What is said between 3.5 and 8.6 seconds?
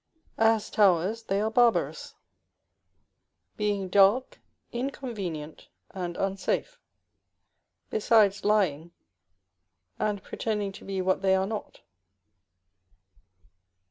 being dark, inconvenient, and unsafe, besides